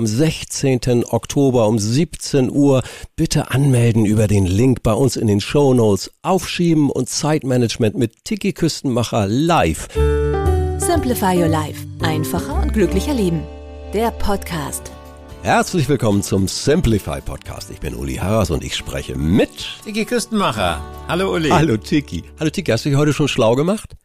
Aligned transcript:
Am 0.00 0.06
16. 0.06 1.04
Oktober 1.10 1.68
um 1.68 1.78
17 1.78 2.50
Uhr 2.50 2.82
bitte 3.16 3.50
anmelden 3.50 4.06
über 4.06 4.28
den 4.28 4.46
Link 4.46 4.82
bei 4.82 4.94
uns 4.94 5.14
in 5.14 5.26
den 5.26 5.42
Show 5.42 5.74
Notes. 5.74 6.10
Aufschieben 6.22 6.88
und 6.88 7.10
Zeitmanagement 7.10 7.98
mit 7.98 8.24
Tiki 8.24 8.54
Küstenmacher 8.54 9.26
live. 9.26 9.88
Simplify 10.78 11.36
Your 11.36 11.48
Life. 11.48 11.86
Einfacher 12.00 12.62
und 12.62 12.72
glücklicher 12.72 13.12
Leben. 13.12 13.42
Der 13.92 14.10
Podcast. 14.12 14.90
Herzlich 15.42 15.86
willkommen 15.86 16.22
zum 16.22 16.48
Simplify 16.48 17.20
Podcast. 17.20 17.70
Ich 17.70 17.80
bin 17.80 17.94
Uli 17.94 18.14
Harras 18.14 18.50
und 18.50 18.64
ich 18.64 18.74
spreche 18.74 19.18
mit 19.18 19.50
Tiki 19.84 20.06
Küstenmacher. 20.06 20.80
Hallo 21.08 21.34
Uli. 21.34 21.50
Hallo 21.50 21.76
Tiki. 21.76 22.24
Hallo 22.38 22.48
Tiki, 22.48 22.70
hast 22.72 22.86
du 22.86 22.88
dich 22.88 22.96
heute 22.96 23.12
schon 23.12 23.28
schlau 23.28 23.54
gemacht? 23.54 23.96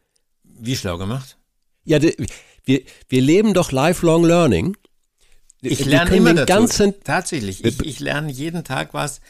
Wie 0.44 0.76
schlau 0.76 0.98
gemacht? 0.98 1.38
Ja, 1.84 2.02
wir, 2.02 2.82
wir 3.08 3.22
leben 3.22 3.54
doch 3.54 3.72
lifelong 3.72 4.24
learning. 4.26 4.76
Ich 5.62 5.84
lerne 5.84 6.14
immer 6.14 6.30
den 6.30 6.46
dazu. 6.46 6.46
ganzen 6.46 6.94
Tatsächlich. 7.02 7.64
Ich, 7.64 7.80
ich 7.80 8.00
lerne 8.00 8.30
jeden 8.30 8.64
Tag 8.64 8.94
was 8.94 9.20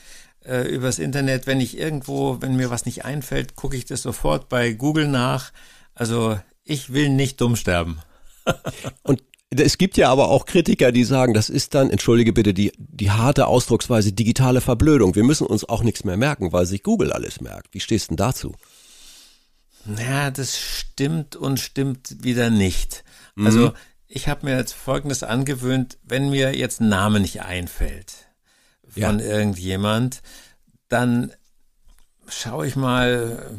äh, 0.45 0.69
übers 0.69 0.98
Internet. 0.98 1.47
Wenn 1.47 1.61
ich 1.61 1.78
irgendwo, 1.78 2.41
wenn 2.41 2.56
mir 2.56 2.70
was 2.70 2.87
nicht 2.87 3.05
einfällt, 3.05 3.56
gucke 3.56 3.77
ich 3.77 3.84
das 3.84 4.03
sofort 4.03 4.48
bei 4.48 4.73
Google 4.73 5.09
nach. 5.09 5.53
Also 5.95 6.39
ich 6.65 6.92
will 6.92 7.09
nicht 7.09 7.41
dumm 7.41 7.56
sterben. 7.56 7.98
Und 9.03 9.23
es 9.50 9.78
gibt 9.78 9.97
ja 9.97 10.11
aber 10.11 10.28
auch 10.28 10.45
Kritiker, 10.45 10.92
die 10.92 11.05
sagen, 11.05 11.33
das 11.33 11.48
ist 11.48 11.75
dann, 11.75 11.91
entschuldige 11.91 12.33
bitte 12.33 12.53
die, 12.53 12.72
die 12.77 13.11
harte 13.11 13.47
Ausdrucksweise, 13.47 14.12
digitale 14.12 14.61
Verblödung. 14.61 15.15
Wir 15.15 15.25
müssen 15.25 15.47
uns 15.47 15.65
auch 15.65 15.83
nichts 15.83 16.05
mehr 16.05 16.17
merken, 16.17 16.53
weil 16.53 16.67
sich 16.67 16.83
Google 16.83 17.12
alles 17.12 17.41
merkt. 17.41 17.72
Wie 17.72 17.81
stehst 17.81 18.06
du 18.06 18.09
denn 18.11 18.17
dazu? 18.17 18.55
Naja, 19.84 20.33
das 20.33 20.59
stimmt 20.59 21.37
und 21.37 21.61
stimmt 21.61 22.25
wieder 22.25 22.50
nicht. 22.50 23.05
Mhm. 23.37 23.47
Ich 24.09 24.29
habe 24.29 24.47
mir 24.47 24.57
jetzt 24.57 24.73
Folgendes 24.75 25.23
angewöhnt, 25.23 25.99
wenn 26.05 26.31
mir 26.31 26.57
jetzt 26.57 26.81
ein 26.81 26.89
Name 26.89 27.21
nicht 27.21 27.43
einfällt 27.43 28.12
von 28.89 29.19
Ja. 29.19 29.25
irgendjemand, 29.25 30.23
dann 30.89 31.33
schaue 32.29 32.67
ich 32.67 32.77
mal, 32.77 33.51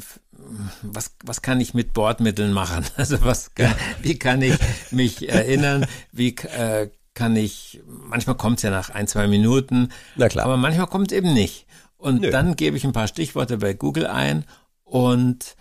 was, 0.81 1.15
was 1.23 1.41
kann 1.41 1.59
ich 1.59 1.73
mit 1.73 1.93
Bordmitteln 1.93 2.53
machen? 2.53 2.85
Also 2.95 3.21
was, 3.23 3.53
kann, 3.55 3.75
wie 4.01 4.17
kann 4.17 4.41
ich 4.41 4.55
mich 4.91 5.27
erinnern? 5.29 5.85
Wie 6.11 6.35
äh, 6.35 6.89
kann 7.13 7.35
ich, 7.35 7.81
manchmal 7.85 8.37
kommt 8.37 8.57
es 8.57 8.63
ja 8.63 8.69
nach 8.69 8.89
ein, 8.89 9.07
zwei 9.07 9.27
Minuten, 9.27 9.89
Na 10.15 10.29
klar. 10.29 10.45
aber 10.45 10.55
manchmal 10.57 10.87
kommt 10.87 11.11
es 11.11 11.17
eben 11.17 11.33
nicht. 11.33 11.65
Und 11.97 12.21
Nö. 12.21 12.29
dann 12.29 12.55
gebe 12.55 12.77
ich 12.77 12.83
ein 12.85 12.93
paar 12.93 13.07
Stichworte 13.07 13.57
bei 13.57 13.73
Google 13.73 14.05
ein 14.07 14.45
und 14.83 15.55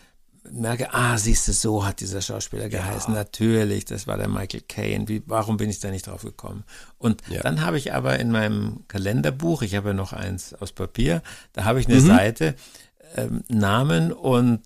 merke, 0.53 0.93
ah, 0.95 1.17
siehst 1.19 1.49
du, 1.49 1.53
so 1.53 1.85
hat 1.87 2.01
dieser 2.01 2.21
Schauspieler 2.21 2.69
geheißen. 2.69 3.13
Natürlich, 3.15 3.85
das 3.85 4.07
war 4.07 4.17
der 4.17 4.29
Michael 4.29 4.63
Caine. 4.69 5.09
Wie, 5.09 5.23
warum 5.27 5.57
bin 5.57 5.71
ich 5.71 5.81
da 5.81 5.91
nicht 5.91 6.07
drauf 6.07 6.23
gekommen? 6.23 6.65
Und 6.99 7.23
Ja. 7.29 7.43
dann 7.43 7.61
habe 7.63 7.79
ich 7.79 7.93
aber 7.93 8.19
in 8.19 8.31
meinem 8.31 8.85
Kalenderbuch, 8.89 9.63
ich 9.63 9.75
habe 9.75 9.89
ja 9.89 9.95
noch 9.95 10.13
eins 10.13 10.55
aus 10.55 10.73
Papier, 10.73 11.23
da 11.53 11.65
habe 11.65 11.81
ich 11.81 11.87
eine 11.89 12.01
Mhm. 12.01 12.07
Seite, 12.07 12.55
ähm, 13.17 13.45
Namen 13.49 14.13
und 14.13 14.63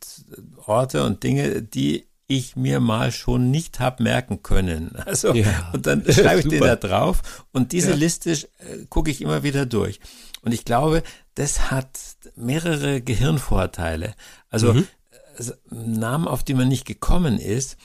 Orte 0.67 1.05
und 1.05 1.23
Dinge, 1.23 1.63
die 1.63 2.07
ich 2.27 2.55
mir 2.55 2.79
mal 2.79 3.11
schon 3.11 3.51
nicht 3.51 3.81
hab 3.81 3.99
merken 4.01 4.43
können. 4.43 4.93
Also 5.07 5.35
Ja. 5.35 5.71
und 5.73 5.87
dann 5.87 6.05
schreibe 6.11 6.41
ich 6.41 6.49
den 6.49 6.61
da 6.63 6.77
drauf 6.77 7.45
und 7.53 7.73
diese 7.73 7.91
Ja. 7.91 7.97
Liste 7.97 8.31
äh, 8.31 8.87
gucke 8.89 9.11
ich 9.11 9.21
immer 9.21 9.43
wieder 9.43 9.67
durch. 9.67 9.99
Und 10.43 10.53
ich 10.53 10.65
glaube, 10.65 11.03
das 11.35 11.71
hat 11.73 11.99
mehrere 12.37 13.01
Gehirnvorteile. 13.03 14.15
Also 14.49 14.75
Mhm. 14.75 14.87
Äh, 15.49 15.53
Namen, 15.75 16.29
auf 16.29 16.43
die 16.45 16.55
man 16.55 16.69
nicht 16.69 16.85
gekommen 16.87 17.39
ist, 17.39 17.77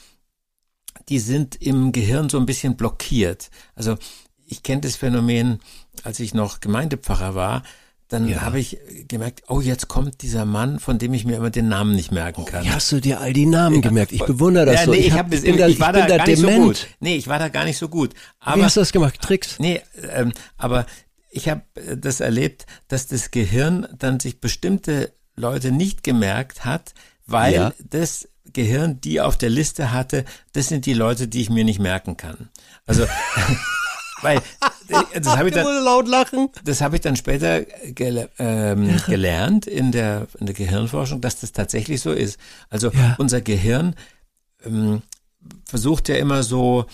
die 1.10 1.20
sind 1.20 1.62
im 1.62 1.92
Gehirn 1.92 2.30
so 2.30 2.38
ein 2.40 2.46
bisschen 2.46 2.78
blockiert. 2.78 3.50
Also 3.76 3.98
ich 4.46 4.64
kenne 4.64 4.82
das 4.82 4.96
Phänomen, 4.96 5.60
als 6.04 6.20
ich 6.20 6.34
noch 6.34 6.60
Gemeindepfarrer 6.60 7.36
war, 7.36 7.64
dann 8.08 8.28
Ja. 8.28 8.42
habe 8.42 8.60
ich 8.60 8.78
gemerkt, 9.08 9.44
oh, 9.48 9.62
jetzt 9.62 9.88
kommt 9.88 10.22
dieser 10.22 10.46
Mann, 10.46 10.80
von 10.80 11.00
dem 11.00 11.14
ich 11.16 11.26
mir 11.26 11.38
immer 11.38 11.50
den 11.50 11.68
Namen 11.68 11.96
nicht 11.96 12.12
merken 12.12 12.46
kann. 12.46 12.64
Wie 12.64 12.70
hast 12.70 12.92
du 12.92 13.00
dir 13.02 13.20
all 13.20 13.34
die 13.34 13.48
Namen 13.48 13.82
gemerkt? 13.82 14.12
Ich 14.12 14.24
bewundere 14.24 14.68
das 14.68 14.76
ja, 14.76 14.86
so. 14.86 14.92
nee, 14.92 14.98
ich, 15.00 15.12
hab- 15.14 15.32
das- 15.32 15.42
bin 15.42 15.58
da, 15.58 15.68
ich 15.68 15.80
war 15.80 15.92
bin 15.92 16.02
da, 16.04 16.08
da 16.10 16.18
gar 16.18 16.28
nicht 16.28 16.40
so 16.40 16.46
dement. 16.48 16.66
gut. 16.66 16.88
Nee, 17.00 17.16
ich 17.16 17.28
war 17.28 17.40
da 17.40 17.50
gar 17.50 17.66
nicht 17.66 17.78
so 17.80 17.90
gut. 17.90 18.14
Wie 18.14 18.20
Aber 18.42 18.64
hast 18.64 18.78
du 18.78 18.82
das 18.82 18.92
gemacht? 18.92 19.20
Tricks? 19.22 19.58
Nee, 19.60 19.82
ähm, 20.14 20.32
aber 20.58 20.86
ich 21.32 21.50
habe 21.50 21.64
das 21.98 22.20
erlebt, 22.20 22.68
dass 22.88 23.08
das 23.08 23.32
Gehirn 23.32 23.88
dann 23.98 24.20
sich 24.20 24.40
bestimmte 24.40 25.12
Leute 25.36 25.72
nicht 25.72 26.04
gemerkt 26.04 26.64
hat, 26.64 26.94
weil 27.26 27.54
Ja. 27.54 27.74
das 27.90 28.28
Gehirn, 28.54 29.02
die 29.02 29.22
auf 29.22 29.38
der 29.38 29.50
Liste 29.50 29.92
hatte, 29.92 30.24
das 30.54 30.68
sind 30.68 30.86
die 30.86 30.94
Leute, 30.94 31.28
die 31.28 31.42
ich 31.42 31.50
mir 31.50 31.64
nicht 31.66 31.80
merken 31.80 32.16
kann. 32.18 32.50
Also, 32.86 33.06
weil 34.22 34.42
das 35.14 35.36
habe 35.36 35.50
ich 35.50 35.54
dann, 35.56 35.66
laut 35.84 36.08
lachen. 36.08 36.50
das 36.64 36.82
habe 36.82 36.96
ich 36.96 37.02
dann 37.02 37.16
später 37.16 37.62
gele 37.64 38.30
ähm, 38.38 38.96
gelernt 39.08 39.66
in 39.68 39.92
der, 39.92 40.28
in 40.40 40.46
der 40.46 40.56
Gehirnforschung, 40.56 41.22
dass 41.22 41.40
das 41.40 41.52
tatsächlich 41.52 42.02
so 42.02 42.12
ist. 42.12 42.40
Also 42.70 42.92
Ja. 42.92 43.16
unser 43.18 43.42
Gehirn 43.42 43.96
ähm, 44.64 45.02
versucht 45.66 46.08
ja 46.10 46.16
immer 46.16 46.44
so 46.44 46.86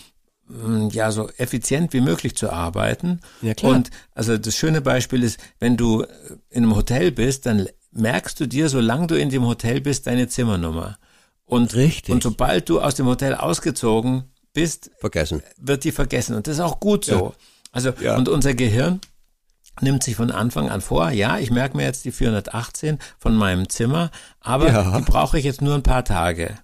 ähm, 0.50 0.90
ja 0.90 1.12
so 1.12 1.30
effizient 1.38 1.94
wie 1.94 2.02
möglich 2.02 2.36
zu 2.36 2.50
arbeiten. 2.50 3.20
Ja, 3.42 3.54
klar. 3.54 3.74
Und 3.74 3.90
also 4.16 4.38
das 4.38 4.56
schöne 4.56 4.82
Beispiel 4.82 5.24
ist, 5.24 5.40
wenn 5.60 5.78
du 5.78 6.02
äh, 6.04 6.08
in 6.50 6.64
einem 6.64 6.76
Hotel 6.76 7.12
bist, 7.12 7.46
dann 7.46 7.68
merkst 7.92 8.40
du 8.40 8.48
dir, 8.48 8.70
solange 8.70 9.08
du 9.08 9.16
in 9.20 9.30
dem 9.30 9.46
Hotel 9.46 9.82
bist, 9.82 10.08
deine 10.08 10.28
Zimmernummer. 10.28 10.98
Und, 11.46 11.76
Richtig. 11.76 12.14
und 12.14 12.24
sobald 12.24 12.70
du 12.70 12.80
aus 12.82 12.96
dem 12.96 13.06
Hotel 13.08 13.36
ausgezogen 13.36 14.24
bist, 14.54 14.90
Vergessen. 15.00 15.42
wird 15.58 15.84
die 15.84 15.92
vergessen. 15.92 16.36
Und 16.36 16.48
das 16.48 16.56
ist 16.56 16.60
auch 16.62 16.80
gut 16.80 17.04
so. 17.06 17.34
Also, 17.74 17.92
Ja. 18.02 18.16
und 18.18 18.30
unser 18.30 18.54
Gehirn 18.54 19.02
nimmt 19.82 20.04
sich 20.04 20.16
von 20.16 20.32
Anfang 20.32 20.70
an 20.70 20.82
vor, 20.82 21.10
ja, 21.12 21.38
ich 21.40 21.52
merke 21.52 21.76
mir 21.78 21.84
jetzt 21.84 22.06
die 22.06 22.12
418 22.12 23.00
von 23.18 23.36
meinem 23.36 23.70
Zimmer, 23.70 24.12
aber 24.40 24.70
Ja. 24.70 24.98
die 25.00 25.04
brauche 25.04 25.38
ich 25.40 25.46
jetzt 25.46 25.62
nur 25.62 25.76
ein 25.76 25.84
paar 25.84 26.04
Tage. 26.06 26.58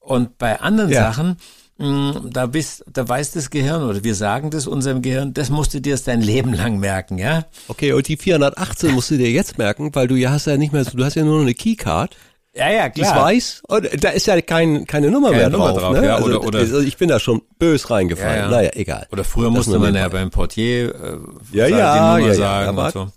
Und 0.00 0.38
bei 0.38 0.60
anderen 0.60 0.90
Ja. 0.90 1.02
Sachen, 1.12 1.36
da 1.76 2.46
bist, 2.46 2.84
da 2.92 3.08
weiß 3.08 3.32
das 3.32 3.50
Gehirn 3.50 3.82
oder 3.82 4.04
wir 4.04 4.14
sagen 4.14 4.50
das 4.50 4.66
unserem 4.68 5.02
Gehirn, 5.02 5.34
das 5.34 5.50
musst 5.50 5.74
du 5.74 5.80
dir 5.80 5.96
dein 6.04 6.20
Leben 6.22 6.52
lang 6.54 6.78
merken, 6.78 7.18
ja? 7.18 7.46
Okay, 7.66 7.92
und 7.92 8.06
die 8.06 8.16
418 8.16 8.92
musst 8.92 9.10
du 9.10 9.16
dir 9.18 9.30
jetzt 9.30 9.58
merken, 9.58 9.92
weil 9.94 10.06
du 10.06 10.14
ja 10.14 10.30
hast 10.30 10.46
ja 10.46 10.56
nicht 10.56 10.72
mehr, 10.72 10.84
du 10.84 11.04
hast 11.04 11.14
ja 11.16 11.24
nur 11.24 11.34
noch 11.36 11.42
eine 11.42 11.54
Keycard. 11.54 12.16
Ja, 12.56 12.70
ja, 12.70 12.88
Die 12.88 13.00
ist 13.00 13.12
weiß 13.12 13.62
und 13.66 14.04
da 14.04 14.10
ist 14.10 14.26
ja 14.28 14.40
kein, 14.40 14.86
keine 14.86 15.10
Nummer 15.10 15.30
Keine 15.30 15.40
mehr 15.42 15.50
Nummer 15.50 15.72
drauf. 15.72 15.80
drauf, 15.80 15.92
ne? 15.94 16.06
ja, 16.06 16.14
also, 16.14 16.26
oder- 16.28 16.44
oder- 16.46 16.58
also 16.60 16.78
ich 16.78 16.96
bin 16.96 17.08
da 17.08 17.18
schon 17.18 17.42
bös 17.58 17.90
reingefallen. 17.90 18.36
Ja, 18.36 18.42
ja. 18.44 18.50
Naja, 18.50 18.70
egal. 18.74 19.08
Oder 19.10 19.24
früher 19.24 19.46
Das 19.46 19.54
musste 19.54 19.80
man 19.80 19.92
ja 19.96 20.08
beim 20.08 20.30
Portier 20.30 20.94
äh, 20.94 21.18
Ja, 21.50 21.66
die 21.66 21.72
ja, 21.72 21.96
Nummer 22.14 22.18
ja, 22.20 22.26
ja, 22.28 22.34
sagen 22.34 22.78
und 22.78 22.92
so. 22.92 23.08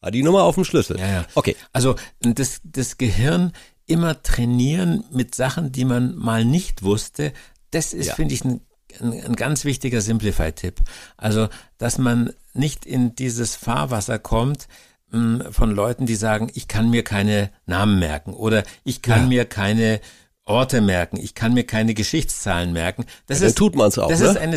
Ah, 0.00 0.12
die 0.12 0.22
Nummer 0.22 0.44
auf 0.44 0.54
dem 0.54 0.62
Schlüssel. 0.62 0.96
Ja, 1.00 1.08
ja. 1.08 1.24
Okay. 1.34 1.56
Also 1.72 1.96
das, 2.20 2.60
das 2.62 2.98
Gehirn 2.98 3.50
immer 3.86 4.22
trainieren 4.22 5.02
mit 5.12 5.34
Sachen, 5.34 5.72
die 5.72 5.84
man 5.84 6.14
mal 6.14 6.44
nicht 6.44 6.84
wusste, 6.84 7.32
das 7.70 7.92
ist, 7.92 8.06
Ja. 8.08 8.14
finde 8.14 8.34
ich, 8.34 8.44
ein, 8.44 8.60
ein, 9.00 9.12
ein 9.24 9.36
ganz 9.36 9.64
wichtiger 9.64 10.00
Simplify-Tipp. 10.00 10.80
Also, 11.16 11.48
dass 11.78 11.98
man 11.98 12.32
nicht 12.54 12.86
in 12.86 13.14
dieses 13.14 13.54
Fahrwasser 13.56 14.18
kommt 14.18 14.66
mh, 15.10 15.52
von 15.52 15.70
Leuten, 15.70 16.06
die 16.06 16.14
sagen, 16.16 16.50
ich 16.54 16.68
kann 16.68 16.90
mir 16.90 17.04
keine 17.04 17.50
Namen 17.66 17.98
merken 17.98 18.32
oder 18.34 18.62
ich 18.84 19.02
kann 19.02 19.22
Ja. 19.22 19.26
mir 19.28 19.44
keine 19.44 20.00
Orte 20.44 20.80
merken, 20.80 21.18
ich 21.18 21.34
kann 21.34 21.52
mir 21.52 21.64
keine 21.64 21.92
Geschichtszahlen 21.92 22.72
merken. 22.72 23.04
Das 23.26 23.40
Ja, 23.40 23.48
ist, 23.48 23.58
tut 23.58 23.76
man's 23.76 23.98
auch, 23.98 24.08
Das 24.08 24.20
ne? 24.20 24.28
ist 24.28 24.36
eine 24.38 24.56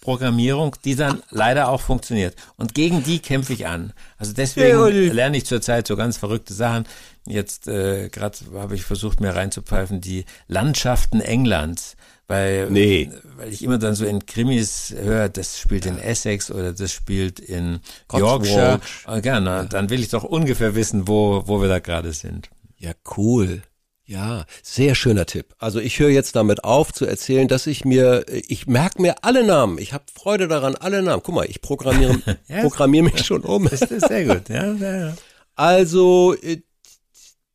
Selbstprogrammierung, 0.00 0.76
die 0.84 0.96
dann 0.96 1.22
leider 1.30 1.68
auch 1.68 1.80
funktioniert. 1.80 2.34
Und 2.56 2.74
gegen 2.74 3.02
die 3.02 3.18
kämpfe 3.18 3.52
ich 3.52 3.66
an. 3.66 3.92
Also 4.18 4.32
deswegen 4.32 4.68
Ja, 4.78 4.86
lerne 5.12 5.36
ich 5.36 5.44
zurzeit 5.44 5.86
so 5.86 5.96
ganz 5.96 6.16
verrückte 6.16 6.54
Sachen. 6.54 6.84
Jetzt 7.26 7.68
äh, 7.68 8.08
gerade 8.08 8.38
habe 8.54 8.74
ich 8.74 8.82
versucht, 8.84 9.20
mir 9.20 9.34
reinzupfeifen, 9.36 10.00
die 10.00 10.24
Landschaften 10.48 11.20
Englands. 11.20 11.96
Weil, 12.28 12.70
Nee. 12.70 13.10
weil 13.36 13.52
ich 13.52 13.62
immer 13.62 13.76
dann 13.78 13.94
so 13.96 14.04
in 14.06 14.24
Krimis 14.24 14.94
höre, 14.96 15.28
das 15.28 15.58
spielt 15.58 15.84
in 15.84 15.98
Essex 15.98 16.50
oder 16.50 16.72
das 16.72 16.92
spielt 16.92 17.40
in 17.40 17.80
Cotswold. 18.06 18.46
Yorkshire. 18.46 18.80
Ah, 19.04 19.18
Gerne, 19.20 19.66
dann 19.68 19.90
will 19.90 20.00
ich 20.00 20.08
doch 20.10 20.22
ungefähr 20.24 20.74
wissen, 20.76 21.08
wo, 21.08 21.42
wo 21.46 21.60
wir 21.60 21.68
da 21.68 21.80
gerade 21.80 22.12
sind. 22.12 22.48
Ja, 22.78 22.92
cool. 23.16 23.62
Ja, 24.10 24.44
sehr 24.64 24.96
schöner 24.96 25.24
Tipp. 25.24 25.54
Also 25.58 25.78
ich 25.78 26.00
höre 26.00 26.08
jetzt 26.10 26.34
damit 26.34 26.64
auf 26.64 26.92
zu 26.92 27.06
erzählen, 27.06 27.46
dass 27.46 27.68
ich 27.68 27.84
mir, 27.84 28.26
ich 28.28 28.66
merke 28.66 29.00
mir 29.00 29.22
alle 29.22 29.46
Namen. 29.46 29.78
Ich 29.78 29.92
habe 29.92 30.02
Freude 30.12 30.48
daran, 30.48 30.74
alle 30.74 31.00
Namen. 31.00 31.22
Guck 31.22 31.36
mal, 31.36 31.46
ich 31.48 31.62
programmiere, 31.62 32.20
Ja, 32.48 32.62
programmiere 32.62 33.04
mich 33.04 33.24
schon 33.24 33.42
um. 33.42 33.68
Das 33.68 33.82
ist 33.82 34.08
sehr 34.08 34.24
gut, 34.24 34.48
ja, 34.48 34.72
ja, 34.72 34.96
ja. 35.00 35.16
Also, 35.54 36.34
äh, 36.42 36.60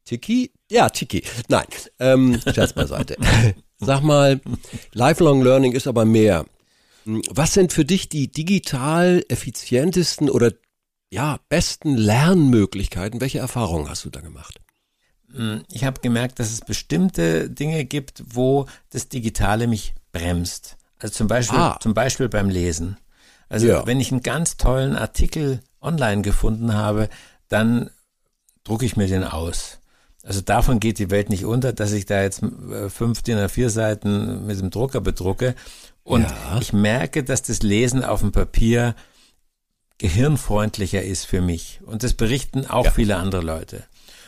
Tiki? 0.06 0.54
Ja, 0.72 0.90
Tiki. 0.90 1.25
Nein, 1.50 1.66
ähm, 2.00 2.40
Scherz 2.54 2.72
beiseite. 2.72 3.18
Sag 3.80 4.02
mal, 4.04 4.40
Lifelong 4.94 5.44
Learning 5.44 5.74
ist 5.74 5.88
aber 5.88 6.06
mehr. 6.06 6.46
Hm, 7.04 7.22
Was 7.31 7.54
sind 7.54 7.74
für 7.74 7.84
dich 7.84 8.07
die 8.07 8.31
digital 8.31 9.25
effizientesten 9.28 10.30
oder 10.30 10.54
ja, 11.10 11.38
besten 11.50 11.98
Lernmöglichkeiten? 11.98 13.19
Welche 13.19 13.40
Erfahrungen 13.40 13.90
hast 13.90 14.06
du 14.06 14.10
da 14.10 14.22
gemacht? 14.22 14.62
Ich 15.72 15.83
habe 15.83 16.00
gemerkt, 16.01 16.39
dass 16.39 16.51
es 16.51 16.62
bestimmte 16.62 17.50
Dinge 17.50 17.83
gibt, 17.86 18.24
wo 18.27 18.68
das 18.92 19.10
Digitale 19.10 19.68
mich 19.68 19.94
bremst. 20.13 20.77
Also 21.00 21.13
zum 21.16 21.27
Beispiel, 21.27 21.57
Ah. 21.60 21.77
zum 21.81 21.94
Beispiel 21.94 22.30
beim 22.30 22.50
Lesen. 22.50 22.98
Also 23.50 23.68
Ja. 23.68 23.86
wenn 23.86 24.00
ich 24.00 24.12
einen 24.12 24.24
ganz 24.24 24.56
tollen 24.57 24.95
Artikel 24.95 25.60
online 25.81 26.22
gefunden 26.22 26.74
habe, 26.74 27.10
dann 27.50 27.89
drucke 28.63 28.86
ich 28.86 28.95
mir 28.95 29.07
den 29.07 29.24
aus. 29.24 29.80
Also 30.24 30.42
davon 30.42 30.80
geht 30.80 30.98
die 31.00 31.12
Welt 31.12 31.30
nicht 31.30 31.45
unter, 31.45 31.74
dass 31.74 31.92
ich 31.92 32.06
da 32.06 32.21
jetzt 32.21 32.42
äh, 32.42 32.89
fünf 32.89 33.21
DIN 33.21 33.38
A4 33.38 33.69
Seiten 33.69 34.45
mit 34.48 34.60
dem 34.60 34.71
Drucker 34.71 35.01
bedrucke. 35.01 35.54
Und 36.04 36.24
Ja. 36.24 36.57
ich 36.60 36.71
merke, 36.74 37.24
dass 37.24 37.42
das 37.44 37.62
Lesen 37.62 38.04
auf 38.04 38.21
dem 38.21 38.31
Papier 38.31 38.95
gehirnfreundlicher 39.98 41.04
ist 41.04 41.25
für 41.25 41.42
mich. 41.42 41.80
Und 41.86 42.04
das 42.04 42.13
berichten 42.13 42.66
auch 42.66 42.92
viele 42.92 43.18
andere 43.18 43.42
Leute. 43.42 43.83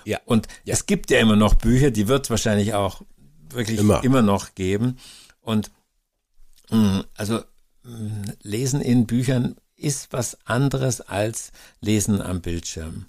Ja. 0.07 0.21
Und 0.23 0.47
es 0.65 0.85
gibt 0.85 1.11
ja 1.11 1.19
immer 1.19 1.35
noch 1.35 1.55
Bücher, 1.55 1.91
die 1.91 2.07
wird 2.07 2.25
es 2.25 2.29
wahrscheinlich 2.29 2.73
auch 2.73 3.01
wirklich 3.49 3.77
Immer. 3.79 4.01
immer, 4.05 4.21
noch 4.21 4.55
geben. 4.55 4.97
Und 5.41 5.69
mh, 6.69 7.03
also 7.15 7.41
mh, 7.83 8.33
Lesen 8.41 8.79
in 8.79 9.05
Büchern 9.05 9.57
ist 9.75 10.13
was 10.13 10.37
anderes 10.45 11.01
als 11.01 11.51
Lesen 11.81 12.21
am 12.21 12.39
Bildschirm. 12.39 13.07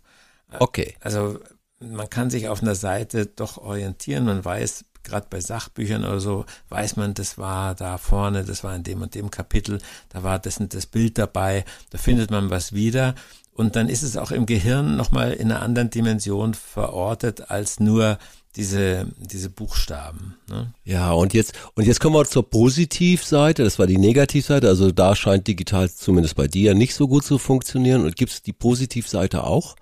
Okay. 0.59 0.97
Also 0.99 1.39
man 1.79 2.11
kann 2.11 2.31
sich 2.31 2.49
auf 2.49 2.63
einer 2.63 2.75
Seite 2.75 3.27
doch 3.27 3.59
orientieren. 3.59 4.25
Man 4.25 4.45
weiß, 4.45 4.85
gerade 5.09 5.27
bei 5.29 5.41
Sachbüchern 5.41 6.05
oder 6.05 6.21
so, 6.21 6.45
weiß 6.69 6.97
man, 6.97 7.15
das 7.15 7.39
war 7.39 7.75
da 7.75 7.99
vorne, 7.99 8.45
das 8.45 8.63
war 8.63 8.77
in 8.77 8.85
dem 8.85 9.03
und 9.03 9.15
dem 9.15 9.31
Kapitel, 9.31 9.81
da 10.11 10.23
war 10.23 10.39
das 10.39 10.59
und 10.59 10.75
das 10.75 10.87
Bild 10.87 11.19
dabei, 11.19 11.65
da 11.91 11.99
findet 11.99 12.31
man 12.31 12.51
was 12.51 12.73
wieder. 12.73 13.15
Und 13.55 13.75
dann 13.75 13.89
ist 13.89 14.05
es 14.05 14.17
auch 14.17 14.31
im 14.31 14.47
Gehirn 14.47 14.97
nochmal 14.97 15.33
in 15.33 15.51
einer 15.51 15.63
anderen 15.63 15.91
Dimension 15.91 16.55
verortet 16.55 17.51
als 17.51 17.81
nur 17.81 18.19
diese, 18.55 19.07
diese 19.19 19.51
Buchstaben. 19.51 20.37
Ne? 20.49 20.73
Ja, 20.85 21.13
und 21.13 21.35
jetzt, 21.35 21.55
und 21.75 21.85
jetzt 21.85 22.01
kommen 22.01 22.15
wir 22.15 22.25
zur 22.25 22.49
Positivseite, 22.49 23.65
das 23.65 23.79
war 23.79 23.87
die 23.87 23.99
Negativseite, 23.99 24.69
also 24.69 24.91
da 24.91 25.15
scheint 25.17 25.47
digital 25.47 25.91
zumindest 25.91 26.37
bei 26.37 26.49
dir 26.49 26.75
nicht 26.75 26.95
so 26.95 27.09
gut 27.09 27.25
zu 27.25 27.39
funktionieren. 27.39 28.05
Und 28.05 28.17
gibt's 28.17 28.43
die 28.43 28.53
Positivseite 28.53 29.45
auch? 29.45 29.77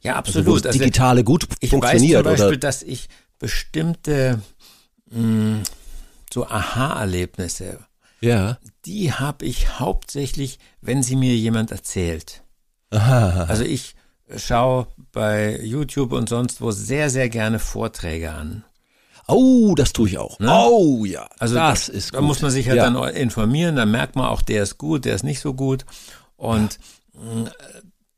Ja, 0.00 0.16
Also 0.16 0.40
absolut. 0.40 0.64
das 0.64 0.76
Digitale 0.76 1.24
gut 1.24 1.46
ich 1.60 1.70
funktioniert, 1.70 2.24
weiß 2.24 2.38
zum 2.38 2.46
Beispiel, 2.46 2.46
oder? 2.48 2.58
dass 2.58 2.82
ich 2.82 3.08
bestimmte 3.38 4.40
mh, 5.10 5.62
so 6.32 6.46
Aha-Erlebnisse 6.46 7.78
Ja. 8.20 8.58
die 8.86 9.12
habe 9.12 9.44
ich 9.44 9.78
hauptsächlich, 9.78 10.58
wenn 10.80 11.02
sie 11.02 11.16
mir 11.16 11.34
jemand 11.36 11.70
erzählt. 11.70 12.42
Aha. 12.90 13.44
Also 13.44 13.64
ich 13.64 13.94
schaue 14.36 14.86
bei 15.12 15.60
YouTube 15.62 16.12
und 16.12 16.28
sonst 16.28 16.60
wo 16.60 16.70
sehr, 16.70 17.10
sehr 17.10 17.28
gerne 17.28 17.58
Vorträge 17.58 18.32
an. 18.32 18.64
Oh, 19.26 19.74
das 19.76 19.92
tue 19.92 20.08
ich 20.08 20.18
auch. 20.18 20.38
Ne? 20.40 20.50
Oh, 20.52 21.04
ja. 21.04 21.28
Also 21.38 21.54
das 21.54 21.86
da, 21.86 21.92
ist 21.92 22.14
da 22.14 22.18
gut. 22.18 22.26
muss 22.26 22.42
man 22.42 22.50
sich 22.50 22.68
halt 22.68 22.78
ja. 22.78 22.90
dann 22.90 23.14
informieren, 23.14 23.76
dann 23.76 23.90
merkt 23.90 24.16
man 24.16 24.26
auch, 24.26 24.42
der 24.42 24.62
ist 24.62 24.78
gut, 24.78 25.04
der 25.04 25.14
ist 25.14 25.22
nicht 25.22 25.40
so 25.40 25.54
gut. 25.54 25.84
Und 26.36 26.78
mh, 27.12 27.50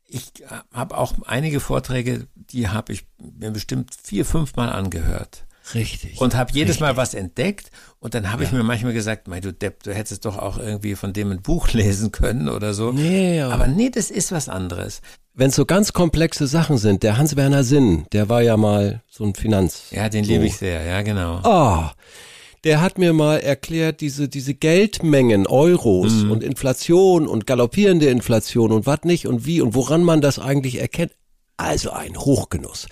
ich 0.07 0.31
habe 0.71 0.97
auch 0.97 1.13
einige 1.25 1.59
Vorträge, 1.59 2.27
die 2.35 2.69
habe 2.69 2.93
ich 2.93 3.05
mir 3.17 3.51
bestimmt 3.51 3.91
vier, 4.01 4.25
fünf 4.25 4.55
Mal 4.55 4.69
angehört. 4.69 5.45
Richtig. 5.73 6.19
Und 6.19 6.35
habe 6.35 6.51
jedes 6.53 6.79
Mal 6.79 6.97
was 6.97 7.13
entdeckt 7.13 7.71
und 7.99 8.13
dann 8.13 8.31
habe 8.31 8.43
ich 8.43 8.51
mir 8.51 8.63
manchmal 8.63 8.93
gesagt, 8.93 9.27
mein 9.27 9.41
du 9.41 9.53
Depp, 9.53 9.83
du 9.83 9.93
hättest 9.93 10.25
doch 10.25 10.37
auch 10.37 10.57
irgendwie 10.57 10.95
von 10.95 11.13
dem 11.13 11.31
ein 11.31 11.41
Buch 11.41 11.69
lesen 11.73 12.11
können 12.11 12.49
oder 12.49 12.73
so. 12.73 12.91
Nee, 12.91 13.37
ja. 13.37 13.49
Aber 13.49 13.67
nee, 13.67 13.89
das 13.89 14.11
ist 14.11 14.31
was 14.31 14.49
anderes. 14.49 15.01
Wenn 15.33 15.49
es 15.49 15.55
so 15.55 15.65
ganz 15.65 15.93
komplexe 15.93 16.47
Sachen 16.47 16.77
sind, 16.77 17.01
der 17.01 17.17
Hans-Werner 17.17 17.63
Sinn, 17.63 18.05
der 18.11 18.29
war 18.29 18.41
ja 18.41 18.57
mal 18.57 19.01
so 19.09 19.23
ein 19.23 19.33
Finanz. 19.33 19.85
Ja, 19.91 20.09
den 20.09 20.23
liebe 20.25 20.45
ich 20.45 20.57
sehr, 20.57 20.83
ja, 20.83 21.01
genau. 21.01 21.37
Ah, 21.43 21.93
der 22.63 22.81
hat 22.81 22.97
mir 22.97 23.13
mal 23.13 23.39
erklärt, 23.39 23.99
diese, 24.01 24.29
diese 24.29 24.53
Geldmengen, 24.53 25.47
Euros 25.47 26.23
und 26.23 26.43
Inflation 26.43 27.27
und 27.27 27.45
galoppierende 27.45 28.05
Inflation 28.07 28.71
und 28.71 28.85
was 28.85 29.03
nicht 29.03 29.27
und 29.27 29.45
wie 29.45 29.59
und 29.59 29.75
woran 29.75 30.03
man 30.03 30.21
das 30.21 30.39
eigentlich 30.39 30.79
erkennt. 30.79 31.11
Also 31.57 31.91
ein 31.91 32.17
Hochgenuss. 32.17 32.87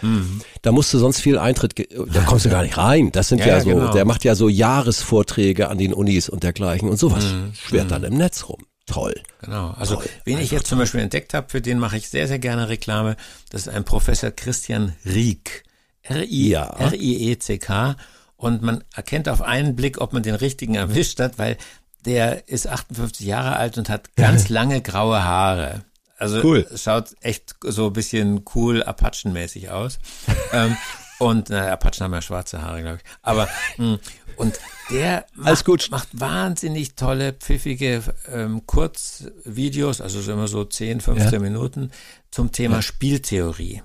Da 0.61 0.71
musst 0.71 0.93
du 0.93 0.99
sonst 0.99 1.19
viel 1.19 1.37
Eintritt, 1.39 1.73
da 2.13 2.21
kommst 2.21 2.45
du 2.45 2.49
gar 2.49 2.61
nicht 2.63 2.77
rein. 2.77 3.11
Das 3.11 3.27
sind 3.29 3.39
ja, 3.39 3.47
Ja, 3.47 3.59
so, 3.61 3.69
genau. 3.69 3.91
der 3.91 4.05
macht 4.05 4.23
ja 4.23 4.35
so 4.35 4.49
Jahresvorträge 4.49 5.67
an 5.69 5.77
den 5.79 5.93
Unis 5.93 6.29
und 6.29 6.43
dergleichen 6.43 6.87
und 6.89 6.97
sowas 6.97 7.25
schwert 7.53 7.89
dann 7.91 8.03
im 8.03 8.13
Netz 8.15 8.47
rum. 8.49 8.65
Toll. 8.85 9.15
Genau. 9.41 9.71
Also 9.71 9.95
Toll. 9.95 10.05
wen 10.25 10.37
ich 10.39 10.51
jetzt 10.51 10.67
zum 10.67 10.77
Beispiel 10.77 10.99
entdeckt 10.99 11.33
habe, 11.33 11.49
für 11.49 11.61
den 11.61 11.79
mache 11.79 11.97
ich 11.97 12.09
sehr, 12.09 12.27
sehr 12.27 12.39
gerne 12.39 12.67
Reklame. 12.69 13.15
Das 13.49 13.61
ist 13.61 13.67
ein 13.69 13.83
Professor 13.83 14.31
Christian 14.31 14.95
Rieck. 15.05 15.63
R-I- 16.03 16.49
Ja. 16.49 16.65
R-I-E-C-K. 16.79 17.95
Und 18.35 18.61
man 18.63 18.83
erkennt 18.95 19.29
auf 19.29 19.41
einen 19.41 19.75
Blick, 19.75 20.01
ob 20.01 20.13
man 20.13 20.23
den 20.23 20.35
richtigen 20.35 20.75
erwischt 20.75 21.19
hat, 21.19 21.37
weil 21.37 21.57
der 22.05 22.47
ist 22.49 22.67
58 22.67 23.25
Jahre 23.25 23.55
alt 23.55 23.77
und 23.77 23.87
hat 23.89 24.09
ganz 24.15 24.49
lange 24.49 24.81
graue 24.81 25.23
Haare. 25.23 25.83
Also 26.21 26.41
Cool. 26.43 26.67
schaut 26.75 27.15
echt 27.21 27.55
so 27.61 27.87
ein 27.87 27.93
bisschen 27.93 28.43
cool 28.55 28.83
Apachenmäßig 28.83 29.69
aus. 29.71 29.97
ähm, 30.53 30.77
und 31.19 31.49
na, 31.49 31.71
Apachen 31.71 32.03
haben 32.03 32.13
ja 32.13 32.21
schwarze 32.21 32.61
Haare, 32.61 32.81
glaube 32.81 32.97
ich. 32.97 33.11
Aber 33.21 33.47
mh, 33.77 33.97
und 34.37 34.59
der 34.89 35.25
macht, 35.35 35.65
gut. 35.65 35.87
macht 35.91 36.07
wahnsinnig 36.19 36.95
tolle, 36.95 37.33
pfiffige 37.33 38.01
ähm, 38.31 38.65
Kurzvideos, 38.65 40.01
also 40.01 40.21
so 40.21 40.31
immer 40.31 40.47
so 40.47 40.63
10, 40.63 41.01
15 41.01 41.41
Minuten 41.41 41.91
zum 42.31 42.51
Thema 42.51 42.81
Spieltheorie. 42.81 43.83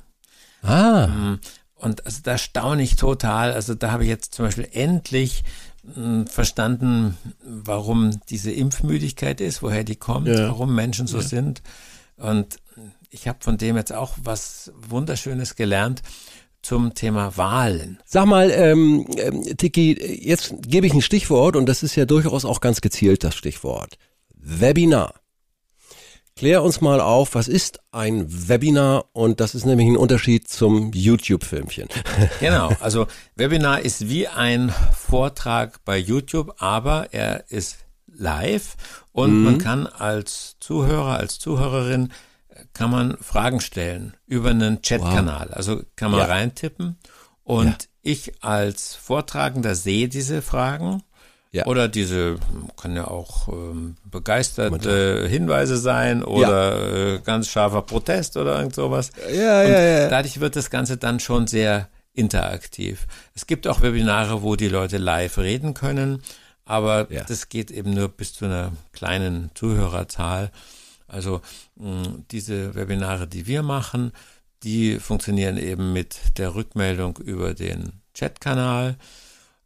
Ah, 0.62 1.36
Und 1.76 2.04
also 2.06 2.20
da 2.22 2.38
staune 2.38 2.82
ich 2.82 2.96
total. 2.96 3.52
Also 3.52 3.74
da 3.74 3.90
habe 3.92 4.04
ich 4.04 4.08
jetzt 4.08 4.34
zum 4.34 4.46
Beispiel 4.46 4.68
endlich 4.72 5.44
mh, 5.94 6.26
verstanden, 6.30 7.16
warum 7.44 8.18
diese 8.30 8.50
Impfmüdigkeit 8.50 9.40
ist, 9.40 9.62
woher 9.62 9.84
die 9.84 9.96
kommt, 9.96 10.28
Ja. 10.28 10.48
warum 10.48 10.74
Menschen 10.74 11.06
so 11.06 11.20
sind. 11.20 11.62
Und 12.16 12.56
ich 13.10 13.28
habe 13.28 13.38
von 13.40 13.58
dem 13.58 13.76
jetzt 13.76 13.92
auch 13.92 14.14
was 14.22 14.72
Wunderschönes 14.88 15.56
gelernt 15.56 16.02
zum 16.62 16.94
Thema 16.94 17.36
Wahlen. 17.36 18.00
Sag 18.04 18.26
mal, 18.26 18.50
ähm, 18.50 19.06
ähm, 19.18 19.44
Tiki, 19.56 19.96
jetzt 20.20 20.54
gebe 20.66 20.86
ich 20.86 20.94
ein 20.94 21.02
Stichwort 21.02 21.54
und 21.54 21.66
das 21.66 21.82
ist 21.82 21.94
ja 21.94 22.06
durchaus 22.06 22.44
auch 22.44 22.60
ganz 22.60 22.80
gezielt 22.80 23.22
das 23.22 23.36
Stichwort. 23.36 23.98
Webinar. 24.34 25.14
Klär 26.34 26.62
uns 26.62 26.82
mal 26.82 27.00
auf, 27.00 27.34
was 27.34 27.48
ist 27.48 27.78
ein 27.92 28.26
Webinar? 28.28 29.06
Und 29.12 29.40
das 29.40 29.54
ist 29.54 29.64
nämlich 29.64 29.86
ein 29.86 29.96
Unterschied 29.96 30.48
zum 30.48 30.92
YouTube-Filmchen. 30.92 31.88
Genau, 32.40 32.70
also 32.80 33.06
Webinar 33.36 33.80
ist 33.80 34.08
wie 34.08 34.28
ein 34.28 34.74
Vortrag 34.92 35.82
bei 35.84 35.96
YouTube, 35.96 36.54
aber 36.58 37.08
er 37.12 37.50
ist 37.50 37.85
live 38.16 38.76
und 39.12 39.42
man 39.44 39.58
kann 39.58 39.86
als 39.86 40.56
Zuhörer, 40.60 41.16
als 41.18 41.38
Zuhörerin 41.38 42.12
äh, 42.48 42.64
kann 42.72 42.90
man 42.90 43.16
Fragen 43.20 43.60
stellen 43.60 44.14
über 44.26 44.50
einen 44.50 44.82
Chatkanal. 44.82 45.48
Also 45.52 45.82
kann 45.96 46.10
man 46.10 46.20
Ja. 46.20 46.26
reintippen 46.26 46.96
und 47.44 47.66
Ja. 47.66 47.76
ich 48.02 48.32
als 48.44 48.94
Vortragender 48.94 49.74
sehe 49.74 50.08
diese 50.08 50.42
Fragen. 50.42 51.02
Ja. 51.52 51.64
Oder 51.66 51.88
diese, 51.88 52.36
kann 52.76 52.94
ja 52.96 53.06
auch 53.08 53.48
ähm, 53.48 53.96
begeisterte 54.04 55.26
Hinweise 55.26 55.78
sein 55.78 56.22
oder 56.22 57.14
äh, 57.14 57.18
ganz 57.20 57.48
scharfer 57.48 57.80
Protest 57.82 58.36
oder 58.36 58.58
irgend 58.58 58.74
sowas. 58.74 59.10
Ja, 59.32 59.62
Und 59.62 59.70
ja, 59.70 59.80
ja. 59.82 60.08
dadurch 60.10 60.40
wird 60.40 60.54
das 60.56 60.68
Ganze 60.68 60.98
dann 60.98 61.18
schon 61.18 61.46
sehr 61.46 61.88
interaktiv. 62.12 63.06
Es 63.34 63.46
gibt 63.46 63.66
auch 63.68 63.80
Webinare, 63.80 64.42
wo 64.42 64.56
die 64.56 64.68
Leute 64.68 64.98
live 64.98 65.38
reden 65.38 65.72
können, 65.72 66.22
aber 66.66 67.10
Ja. 67.10 67.24
das 67.24 67.48
geht 67.48 67.70
eben 67.70 67.94
nur 67.94 68.08
bis 68.08 68.34
zu 68.34 68.44
einer 68.44 68.72
kleinen 68.92 69.50
Zuhörerzahl. 69.54 70.50
Also 71.08 71.40
mh, 71.76 72.24
diese 72.30 72.74
Webinare, 72.74 73.26
die 73.26 73.46
wir 73.46 73.62
machen, 73.62 74.12
die 74.62 74.98
funktionieren 74.98 75.56
eben 75.56 75.92
mit 75.92 76.16
der 76.36 76.54
Rückmeldung 76.54 77.16
über 77.18 77.54
den 77.54 77.92
Chatkanal, 78.14 78.96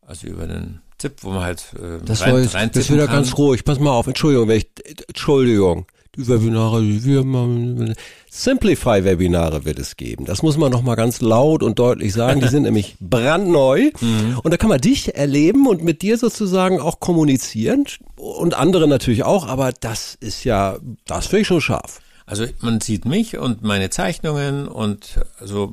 also 0.03 0.27
über 0.27 0.47
den 0.47 0.81
Tipp, 0.99 1.15
wo 1.23 1.31
man 1.31 1.43
halt 1.45 1.65
äh, 1.81 2.05
Das 2.05 2.21
rein, 2.21 2.33
war 2.33 2.41
jetzt, 2.63 2.77
das 2.77 2.91
wieder 2.91 3.07
ganz 3.07 3.37
ruhig. 3.39 3.65
Pass 3.65 3.79
mal 3.81 3.91
auf, 3.93 4.07
Entschuldigung, 4.07 4.49
wenn 4.49 4.59
ich, 4.59 4.69
Entschuldigung. 5.09 5.87
Webinare, 6.29 6.83
die 6.83 7.05
wir 7.05 7.25
machen. 7.25 7.95
Simplify-Webinare 8.31 9.65
wird 9.65 9.79
es 9.79 9.97
geben. 9.97 10.25
Das 10.25 10.43
muss 10.43 10.57
man 10.57 10.71
nochmal 10.71 10.97
ganz 10.97 11.21
laut 11.21 11.63
und 11.63 11.79
deutlich 11.79 12.13
sagen. 12.13 12.41
Die 12.41 12.49
sind 12.49 12.63
nämlich 12.65 12.97
brandneu. 13.01 13.91
Mhm. 14.01 14.39
Und 14.43 14.53
da 14.53 14.57
kann 14.57 14.69
man 14.69 14.81
dich 14.81 15.15
erleben 15.17 15.67
und 15.67 15.83
mit 15.83 16.03
dir 16.03 16.19
sozusagen 16.19 16.81
auch 16.81 17.01
kommunizieren. 17.01 17.85
Und 18.17 18.55
andere 18.55 18.87
natürlich 18.87 19.25
auch, 19.25 19.47
aber 19.47 19.73
das 19.73 20.17
ist 20.21 20.45
ja, 20.45 20.79
das 21.07 21.27
finde 21.27 21.43
ich 21.43 21.49
schon 21.49 21.61
scharf. 21.61 22.01
Also 22.27 22.47
man 22.61 22.81
sieht 22.81 23.07
mich 23.07 23.39
und 23.39 23.63
meine 23.63 23.91
Zeichnungen 23.91 24.69
und 24.69 25.19
so 25.43 25.73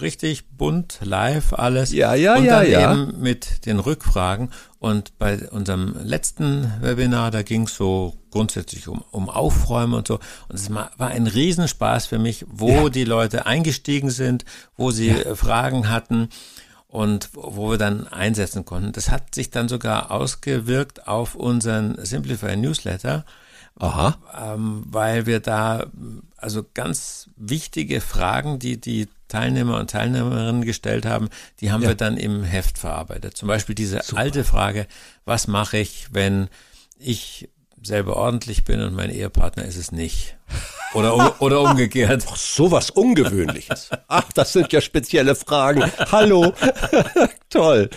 richtig 0.00 0.48
bunt, 0.48 0.98
live 1.02 1.52
alles. 1.52 1.92
Ja, 1.92 2.14
ja, 2.14 2.36
und 2.36 2.44
ja, 2.44 2.60
dann 2.60 2.70
ja. 2.70 2.92
eben 2.92 3.20
mit 3.20 3.66
den 3.66 3.78
Rückfragen. 3.78 4.50
Und 4.78 5.18
bei 5.18 5.48
unserem 5.50 5.96
letzten 6.02 6.72
Webinar, 6.80 7.30
da 7.30 7.42
ging 7.42 7.62
es 7.62 7.74
so 7.74 8.14
grundsätzlich 8.30 8.88
um, 8.88 9.02
um 9.10 9.28
Aufräumen 9.28 9.94
und 9.94 10.06
so. 10.06 10.20
Und 10.48 10.54
es 10.54 10.72
war 10.72 10.90
ein 10.98 11.26
Riesenspaß 11.26 12.06
für 12.06 12.18
mich, 12.18 12.44
wo 12.48 12.70
ja. 12.70 12.88
die 12.88 13.04
Leute 13.04 13.46
eingestiegen 13.46 14.10
sind, 14.10 14.44
wo 14.76 14.90
sie 14.90 15.08
ja. 15.08 15.34
Fragen 15.34 15.88
hatten 15.88 16.28
und 16.88 17.30
wo 17.32 17.70
wir 17.70 17.78
dann 17.78 18.06
einsetzen 18.06 18.64
konnten. 18.64 18.92
Das 18.92 19.10
hat 19.10 19.34
sich 19.34 19.50
dann 19.50 19.68
sogar 19.68 20.10
ausgewirkt 20.10 21.08
auf 21.08 21.34
unseren 21.34 21.96
Simplify 22.04 22.56
Newsletter. 22.56 23.24
Aha. 23.78 24.16
Ähm, 24.54 24.84
weil 24.86 25.26
wir 25.26 25.40
da 25.40 25.86
also 26.36 26.64
ganz 26.74 27.28
wichtige 27.36 28.00
Fragen, 28.00 28.58
die 28.58 28.80
die 28.80 29.08
Teilnehmer 29.28 29.78
und 29.78 29.90
Teilnehmerinnen 29.90 30.64
gestellt 30.64 31.04
haben, 31.04 31.28
die 31.60 31.72
haben 31.72 31.82
ja. 31.82 31.88
wir 31.88 31.94
dann 31.94 32.16
im 32.16 32.44
Heft 32.44 32.78
verarbeitet. 32.78 33.36
Zum 33.36 33.48
Beispiel 33.48 33.74
diese 33.74 34.02
Super. 34.02 34.20
alte 34.20 34.44
Frage, 34.44 34.86
was 35.24 35.48
mache 35.48 35.78
ich, 35.78 36.08
wenn 36.12 36.48
ich 36.98 37.48
selber 37.82 38.16
ordentlich 38.16 38.64
bin 38.64 38.80
und 38.80 38.94
mein 38.94 39.10
Ehepartner 39.10 39.64
ist 39.64 39.76
es 39.76 39.92
nicht? 39.92 40.36
Oder, 40.94 41.14
um, 41.14 41.30
oder 41.40 41.60
umgekehrt. 41.60 42.24
Ach, 42.28 42.36
sowas 42.36 42.90
Ungewöhnliches. 42.90 43.90
Ach, 44.08 44.30
das 44.32 44.52
sind 44.52 44.72
ja 44.72 44.80
spezielle 44.80 45.34
Fragen. 45.34 45.84
Hallo. 46.10 46.54
toll. 47.50 47.90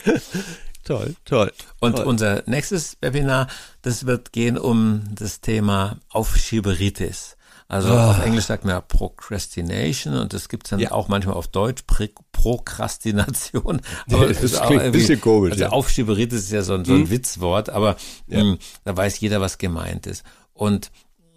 Toll, 0.89 1.15
toll. 1.23 1.51
Und 1.79 1.97
toll. 1.97 2.05
unser 2.07 2.41
nächstes 2.47 2.97
Webinar, 2.99 3.47
das 3.83 4.07
wird 4.07 4.33
gehen 4.33 4.57
um 4.57 5.03
das 5.13 5.39
Thema 5.39 5.97
Aufschieberitis. 6.09 7.37
Also 7.67 7.93
oh. 7.93 7.97
auf 7.97 8.25
Englisch 8.25 8.45
sagt 8.45 8.65
man 8.65 8.73
ja 8.73 8.81
Procrastination 8.81 10.17
und 10.17 10.33
das 10.33 10.49
gibt's 10.49 10.71
dann 10.71 10.79
ja. 10.79 10.89
auch 10.91 11.07
manchmal 11.07 11.35
auf 11.35 11.47
Deutsch 11.47 11.83
Prokrastination. 12.31 13.81
Aber 14.11 14.25
das, 14.29 14.41
das 14.41 14.61
klingt 14.61 14.81
ein 14.81 14.91
bisschen 14.91 15.21
komisch. 15.21 15.51
Also 15.51 15.65
ja. 15.65 15.69
Aufschieberitis 15.69 16.45
ist 16.45 16.51
ja 16.51 16.63
so 16.63 16.73
ein, 16.73 16.85
so 16.85 16.93
ein 16.93 17.01
hm. 17.01 17.11
Witzwort, 17.11 17.69
aber 17.69 17.95
ja. 18.25 18.43
mh, 18.43 18.53
hm, 18.53 18.57
da 18.83 18.97
weiß 18.97 19.19
jeder, 19.19 19.41
was 19.41 19.59
gemeint 19.59 20.07
ist. 20.07 20.25
Und 20.53 20.89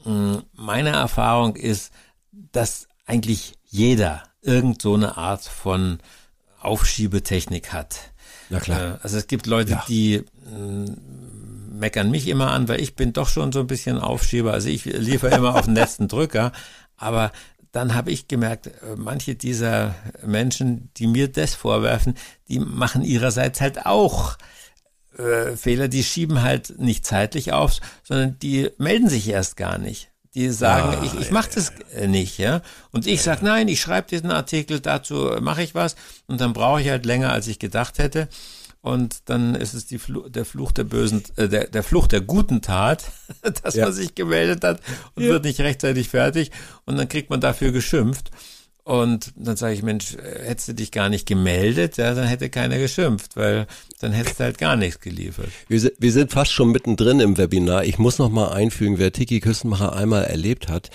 mh, 0.07 0.37
hm, 0.37 0.43
meine 0.55 0.93
Erfahrung 0.93 1.57
ist, 1.57 1.93
dass 2.31 2.89
eigentlich 3.05 3.53
jeder 3.67 4.23
irgend 4.41 4.81
so 4.81 4.95
eine 4.95 5.19
Art 5.19 5.45
von 5.45 5.99
Aufschiebetechnik 6.59 7.75
hat. 7.75 8.12
Na 8.53 8.61
klar. 8.61 8.81
Äh, 8.81 8.99
also 9.03 9.17
es 9.17 9.27
gibt 9.27 9.47
Leute, 9.47 9.73
ja. 9.73 9.85
die 9.89 10.25
mh, 10.45 10.93
meckern 11.73 12.11
mich 12.11 12.29
immer 12.29 12.51
an, 12.53 12.69
weil 12.69 12.81
ich 12.81 12.95
bin 12.95 13.13
doch 13.13 13.29
schon 13.29 13.51
so 13.51 13.61
ein 13.61 13.67
bisschen 13.67 13.99
Aufschieber. 13.99 14.53
Also 14.53 14.69
ich 14.69 14.85
liefere 14.85 15.35
immer 15.35 15.55
auf 15.57 15.65
den 15.65 15.75
letzten 15.75 16.07
Drücker. 16.07 16.53
Aber 16.97 17.33
dann 17.73 17.95
habe 17.95 18.11
ich 18.11 18.29
gemerkt, 18.29 18.67
äh, 18.67 18.97
manche 18.97 19.35
dieser 19.35 19.95
Menschen, 20.25 20.91
die 20.97 21.07
mir 21.07 21.29
das 21.29 21.55
vorwerfen, 21.55 22.15
die 22.49 22.59
machen 22.61 23.03
ihrerseits 23.03 23.61
halt 23.61 23.87
auch 23.87 24.37
äh, 25.17 25.57
Fehler. 25.57 25.89
Die 25.89 26.05
schieben 26.05 26.43
halt 26.43 26.79
nicht 26.79 27.07
zeitlich 27.07 27.53
auf, 27.53 27.81
sondern 28.05 28.39
die 28.39 28.71
melden 28.79 29.09
sich 29.09 29.29
erst 29.29 29.57
gar 29.57 29.79
nicht. 29.79 30.12
Die 30.35 30.49
sagen, 30.51 30.97
ah, 30.99 31.05
ich, 31.05 31.15
ich 31.21 31.31
mache 31.31 31.51
das 31.55 31.73
ja. 31.95 32.07
nicht, 32.07 32.39
ja. 32.39 32.63
Und 32.91 33.07
ich 33.07 33.23
sag, 33.23 33.43
nein, 33.43 33.69
ich 33.69 33.81
schreibe 33.81 34.09
diesen 34.09 34.31
Artikel, 34.31 34.81
dazu 34.81 35.31
mache 35.41 35.63
ich 35.63 35.75
was. 35.75 35.95
Und 36.27 36.41
dann 36.41 36.55
brauche 36.55 36.81
ich 36.81 36.89
halt 36.89 37.05
länger, 37.05 37.33
als 37.33 37.49
ich 37.49 37.59
gedacht 37.59 37.99
hätte 37.99 38.29
und 38.83 39.31
dann 39.31 39.55
ist 39.55 39.75
es 39.75 39.87
die 39.87 39.99
Fl 39.99 40.29
der 40.29 40.45
Fluch 40.45 40.73
der 40.73 40.85
bösen, 40.85 41.23
äh, 41.37 41.49
der, 41.49 41.69
der 41.69 41.83
Fluch 41.83 42.09
der 42.09 42.21
guten 42.21 42.61
Tat, 42.61 43.05
dass 43.63 43.75
ja. 43.75 43.85
man 43.85 43.95
sich 43.95 44.15
gemeldet 44.15 44.65
hat 44.65 44.81
und 45.15 45.23
ja. 45.23 45.31
wird 45.31 45.45
nicht 45.45 45.61
rechtzeitig 45.61 46.09
fertig 46.09 46.51
und 46.85 46.99
dann 46.99 47.09
kriegt 47.09 47.31
man 47.31 47.41
dafür 47.41 47.71
geschimpft. 47.73 48.31
Und 48.85 49.33
dann 49.37 49.57
sage 49.57 49.75
ich, 49.75 49.83
Mensch, 49.83 50.17
hättest 50.17 50.69
du 50.69 50.75
dich 50.75 50.91
gar 50.91 51.09
nicht 51.09 51.27
gemeldet, 51.27 51.99
ja, 51.99 52.15
dann 52.15 52.27
hätte 52.27 52.51
keiner 52.51 52.79
geschimpft, 52.79 53.37
weil 53.37 53.67
dann 54.01 54.11
hättest 54.11 54.41
du 54.41 54.45
halt 54.45 54.59
gar 54.59 54.75
nichts 54.75 54.99
geliefert. 54.99 55.51
Wir, 55.69 55.93
wir 55.99 56.13
sind 56.13 56.33
fast 56.33 56.53
schon 56.53 56.73
mittendrin 56.73 57.21
im 57.21 57.39
Webinar. 57.39 57.85
Ich 57.85 57.99
muss 57.99 58.19
noch 58.19 58.31
mal 58.31 58.49
einfügen, 58.49 58.99
wer 58.99 59.13
Tiki 59.13 59.39
Küstenmacher 59.39 59.95
einmal 59.95 60.25
erlebt 60.25 60.69
hat, 60.69 60.91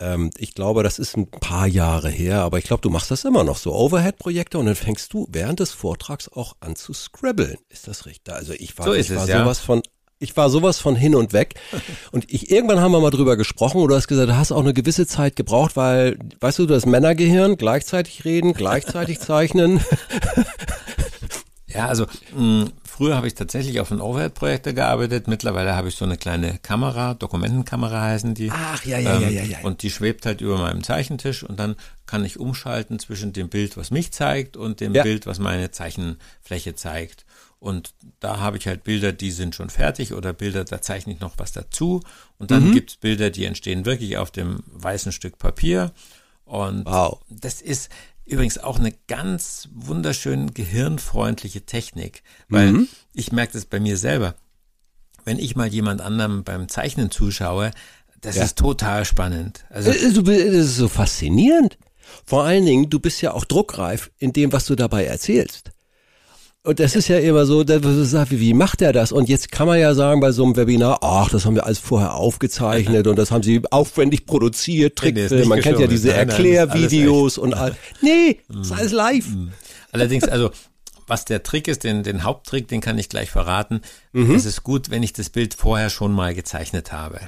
ähm, 0.00 0.30
ich 0.38 0.54
glaube, 0.54 0.82
das 0.82 0.98
ist 0.98 1.16
ein 1.16 1.30
paar 1.30 1.66
Jahre 1.66 2.08
her, 2.08 2.40
aber 2.40 2.58
ich 2.58 2.64
glaube, 2.64 2.80
du 2.80 2.90
machst 2.90 3.10
das 3.10 3.24
immer 3.24 3.44
noch 3.44 3.58
so. 3.58 3.74
Overhead-Projekte 3.74 4.58
und 4.58 4.66
dann 4.66 4.74
fängst 4.74 5.12
du 5.12 5.28
während 5.30 5.60
des 5.60 5.72
Vortrags 5.72 6.28
auch 6.28 6.56
an 6.60 6.74
zu 6.74 6.92
scrabbeln. 6.94 7.58
Ist 7.68 7.86
das 7.86 8.06
richtig? 8.06 8.34
Also 8.34 8.54
ich 8.54 8.76
war, 8.78 8.86
so 8.86 8.94
ich 8.94 9.14
war 9.14 9.28
es, 9.28 9.30
sowas 9.30 9.60
von 9.60 9.82
ich 10.20 10.36
war 10.36 10.50
sowas 10.50 10.78
von 10.78 10.94
hin 10.94 11.16
und 11.16 11.32
weg. 11.32 11.54
Und 12.12 12.32
ich, 12.32 12.50
irgendwann 12.50 12.80
haben 12.80 12.92
wir 12.92 13.00
mal 13.00 13.10
drüber 13.10 13.36
gesprochen 13.36 13.80
und 13.80 13.88
du 13.88 13.94
hast 13.94 14.08
gesagt, 14.08 14.28
du 14.28 14.36
hast 14.36 14.52
auch 14.52 14.60
eine 14.60 14.74
gewisse 14.74 15.06
Zeit 15.06 15.36
gebraucht, 15.36 15.76
weil, 15.76 16.18
weißt 16.40 16.58
du, 16.58 16.66
das 16.66 16.86
Männergehirn, 16.86 17.56
gleichzeitig 17.56 18.24
reden, 18.24 18.52
gleichzeitig 18.52 19.20
zeichnen. 19.20 19.80
Ja, 21.72 21.86
also 21.86 22.06
mh, 22.36 22.66
Früher 23.00 23.16
habe 23.16 23.26
ich 23.26 23.34
tatsächlich 23.34 23.80
auf 23.80 23.88
den 23.88 24.02
Overhead-Projektor 24.02 24.74
gearbeitet. 24.74 25.26
Mittlerweile 25.26 25.74
habe 25.74 25.88
ich 25.88 25.94
so 25.94 26.04
eine 26.04 26.18
kleine 26.18 26.58
Kamera, 26.58 27.14
Dokumentenkamera 27.14 28.02
heißen 28.02 28.34
die. 28.34 28.50
Ach, 28.50 28.84
ja, 28.84 28.98
ja, 28.98 29.16
ähm, 29.16 29.22
ja, 29.22 29.28
ja, 29.30 29.42
ja. 29.42 29.58
Und 29.62 29.80
die 29.80 29.88
schwebt 29.88 30.26
halt 30.26 30.42
über 30.42 30.58
meinem 30.58 30.82
Zeichentisch 30.82 31.42
und 31.42 31.58
dann 31.58 31.76
kann 32.04 32.26
ich 32.26 32.38
umschalten 32.38 32.98
zwischen 32.98 33.32
dem 33.32 33.48
Bild, 33.48 33.78
was 33.78 33.90
mich 33.90 34.12
zeigt 34.12 34.58
und 34.58 34.80
dem 34.80 34.94
ja. 34.94 35.02
Bild, 35.02 35.24
was 35.24 35.38
meine 35.38 35.70
Zeichenfläche 35.70 36.74
zeigt. 36.74 37.24
Und 37.60 37.94
da 38.18 38.40
habe 38.40 38.56
ich 38.56 38.66
halt 38.66 38.84
Bilder, 38.84 39.12
die 39.12 39.30
sind 39.30 39.54
schon 39.54 39.70
fertig 39.70 40.14
oder 40.14 40.32
Bilder, 40.32 40.64
da 40.64 40.80
zeichne 40.80 41.12
ich 41.12 41.20
noch 41.20 41.34
was 41.38 41.52
dazu. 41.52 42.00
Und 42.38 42.50
dann 42.50 42.68
mhm. 42.68 42.72
gibt 42.72 42.90
es 42.90 42.96
Bilder, 42.96 43.30
die 43.30 43.44
entstehen 43.44 43.84
wirklich 43.84 44.16
auf 44.16 44.30
dem 44.30 44.64
weißen 44.66 45.12
Stück 45.12 45.38
Papier. 45.38 45.92
Und 46.44 46.86
wow. 46.86 47.20
das 47.28 47.60
ist, 47.60 47.90
Übrigens 48.30 48.58
auch 48.58 48.78
eine 48.78 48.92
ganz 49.08 49.68
wunderschön 49.74 50.54
gehirnfreundliche 50.54 51.62
Technik, 51.62 52.22
weil 52.48 52.72
mhm. 52.72 52.88
ich 53.12 53.32
merke 53.32 53.54
das 53.54 53.64
bei 53.64 53.80
mir 53.80 53.96
selber. 53.96 54.36
Wenn 55.24 55.40
ich 55.40 55.56
mal 55.56 55.66
jemand 55.66 56.00
anderem 56.00 56.44
beim 56.44 56.68
Zeichnen 56.68 57.10
zuschaue, 57.10 57.72
das 58.20 58.36
ja. 58.36 58.44
ist 58.44 58.56
total 58.56 59.04
spannend. 59.04 59.64
Also, 59.68 59.90
das 59.90 60.00
ist 60.00 60.76
so 60.76 60.86
faszinierend. 60.86 61.76
Vor 62.24 62.44
allen 62.44 62.64
Dingen, 62.66 62.88
du 62.88 63.00
bist 63.00 63.20
ja 63.20 63.32
auch 63.32 63.44
druckreif 63.44 64.12
in 64.18 64.32
dem, 64.32 64.52
was 64.52 64.66
du 64.66 64.76
dabei 64.76 65.06
erzählst. 65.06 65.72
Und 66.62 66.78
das 66.78 66.94
ist 66.94 67.08
ja 67.08 67.18
immer 67.18 67.46
so, 67.46 67.66
wie 67.66 68.52
macht 68.52 68.82
er 68.82 68.92
das? 68.92 69.12
Und 69.12 69.30
jetzt 69.30 69.50
kann 69.50 69.66
man 69.66 69.78
ja 69.78 69.94
sagen 69.94 70.20
bei 70.20 70.30
so 70.30 70.44
einem 70.44 70.56
Webinar, 70.56 70.98
ach, 71.00 71.30
das 71.30 71.46
haben 71.46 71.54
wir 71.54 71.64
alles 71.64 71.78
vorher 71.78 72.14
aufgezeichnet 72.14 73.06
und 73.06 73.16
das 73.16 73.30
haben 73.30 73.42
sie 73.42 73.62
aufwendig 73.70 74.26
produziert, 74.26 74.96
Trickfilm. 74.96 75.48
Man 75.48 75.60
kennt 75.60 75.80
ja 75.80 75.86
diese 75.86 76.12
Erklärvideos 76.12 77.38
und 77.38 77.54
all. 77.54 77.74
Nee, 78.02 78.40
das 78.48 78.66
ist 78.66 78.72
alles 78.72 78.92
live. 78.92 79.26
Mhm. 79.26 79.52
Allerdings, 79.90 80.24
also 80.24 80.50
was 81.06 81.24
der 81.24 81.42
Trick 81.42 81.66
ist, 81.66 81.82
den, 81.82 82.02
den 82.02 82.24
Haupttrick, 82.24 82.68
den 82.68 82.82
kann 82.82 82.98
ich 82.98 83.08
gleich 83.08 83.30
verraten. 83.30 83.80
Mhm. 84.12 84.34
Es 84.34 84.44
ist 84.44 84.62
gut, 84.62 84.90
wenn 84.90 85.02
ich 85.02 85.14
das 85.14 85.30
Bild 85.30 85.54
vorher 85.54 85.88
schon 85.88 86.12
mal 86.12 86.34
gezeichnet 86.34 86.92
habe. 86.92 87.20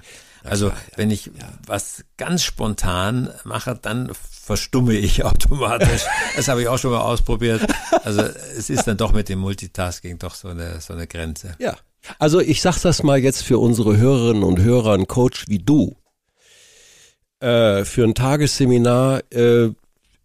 Also 0.45 0.69
klar, 0.69 0.81
ja, 0.91 0.99
wenn 0.99 1.11
ich 1.11 1.27
ja. 1.27 1.33
was 1.67 2.05
ganz 2.17 2.43
spontan 2.43 3.31
mache, 3.45 3.79
dann 3.81 4.11
verstumme 4.15 4.95
ich 4.95 5.25
automatisch. 5.25 6.03
das 6.37 6.49
habe 6.49 6.63
ich 6.63 6.69
auch 6.69 6.79
schon 6.79 6.91
mal 6.91 7.01
ausprobiert. 7.01 7.63
Also 8.05 8.23
es 8.23 8.71
ist 8.71 8.87
dann 8.87 8.97
doch 8.97 9.13
mit 9.13 9.29
dem 9.29 9.39
Multitasking 9.39 10.19
doch 10.19 10.35
so 10.35 10.49
eine, 10.49 10.81
so 10.81 10.93
eine 10.93 11.07
Grenze. 11.07 11.55
Ja. 11.59 11.77
Also 12.19 12.41
ich 12.41 12.61
sag 12.61 12.81
das 12.81 13.03
mal 13.03 13.19
jetzt 13.19 13.43
für 13.43 13.59
unsere 13.59 13.97
Hörerinnen 13.97 14.43
und 14.43 14.61
Hörer, 14.61 14.95
ein 14.95 15.07
Coach 15.07 15.45
wie 15.49 15.61
du. 15.61 15.97
Äh, 17.41 17.85
für 17.85 18.05
ein 18.05 18.15
Tagesseminar 18.15 19.23
äh, 19.33 19.71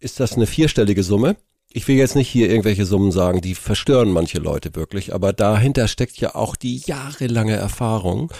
ist 0.00 0.20
das 0.20 0.34
eine 0.34 0.46
vierstellige 0.46 1.02
Summe. 1.02 1.36
Ich 1.70 1.86
will 1.86 1.96
jetzt 1.96 2.16
nicht 2.16 2.28
hier 2.28 2.48
irgendwelche 2.48 2.86
Summen 2.86 3.12
sagen, 3.12 3.40
die 3.40 3.54
verstören 3.54 4.10
manche 4.10 4.38
Leute 4.38 4.74
wirklich, 4.74 5.14
aber 5.14 5.32
dahinter 5.32 5.86
steckt 5.86 6.16
ja 6.18 6.34
auch 6.34 6.56
die 6.56 6.78
jahrelange 6.78 7.56
Erfahrung 7.56 8.32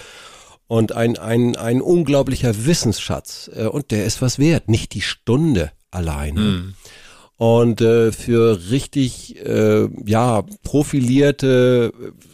und 0.69 0.91
ein, 0.91 1.17
ein, 1.17 1.55
ein 1.55 1.81
unglaublicher 1.81 2.65
Wissensschatz. 2.65 3.49
Äh, 3.53 3.65
und 3.65 3.91
der 3.91 4.05
ist 4.05 4.21
was 4.21 4.37
wert, 4.37 4.69
nicht 4.69 4.93
die 4.93 5.01
Stunde 5.01 5.71
alleine. 5.91 6.39
Mhm. 6.39 6.73
Und 7.37 7.81
äh, 7.81 8.11
für 8.11 8.69
richtig, 8.69 9.43
äh, 9.43 9.87
ja, 10.05 10.43
profilierte, 10.63 11.91